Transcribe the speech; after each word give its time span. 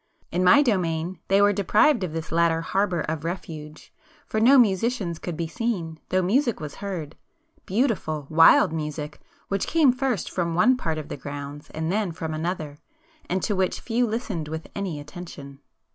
In 0.31 0.43
my 0.43 0.63
domain 0.63 1.19
they 1.27 1.43
were 1.43 1.53
deprived 1.53 2.03
of 2.03 2.11
this 2.11 2.31
latter 2.31 2.61
harbour 2.61 3.01
of 3.01 3.23
refuge, 3.23 3.93
for 4.25 4.39
no 4.39 4.57
musicians 4.57 5.19
could 5.19 5.37
be 5.37 5.45
seen, 5.45 5.99
though 6.09 6.23
music 6.23 6.59
was 6.59 6.77
heard,—beautiful 6.81 8.25
wild 8.27 8.73
music 8.73 9.19
which 9.47 9.67
came 9.67 9.93
first 9.93 10.31
from 10.31 10.55
one 10.55 10.75
part 10.75 10.97
of 10.97 11.09
the 11.09 11.17
grounds 11.17 11.69
and 11.69 11.91
then 11.91 12.11
from 12.13 12.33
another, 12.33 12.79
and 13.29 13.43
to 13.43 13.55
which 13.55 13.79
few 13.79 14.07
listened 14.07 14.47
with 14.47 14.65
any 14.75 14.99
attention. 14.99 15.59